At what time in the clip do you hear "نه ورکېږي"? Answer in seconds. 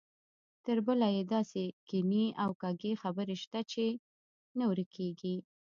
4.57-5.35